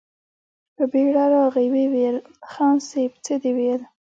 [0.75, 2.17] په بېړه راغی، ويې ويل:
[2.49, 3.11] خان صيب!
[3.25, 3.81] څه دې ويل؟